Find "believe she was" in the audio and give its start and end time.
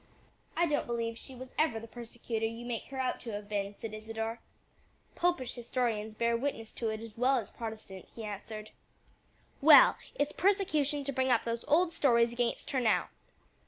0.87-1.49